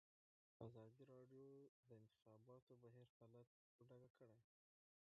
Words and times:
ازادي 0.65 1.03
راډیو 1.13 1.45
د 1.87 1.89
د 1.89 1.91
انتخاباتو 2.05 2.71
بهیر 2.83 3.07
حالت 3.17 3.49
په 3.75 3.81
ډاګه 3.89 4.09
کړی. 4.17 4.39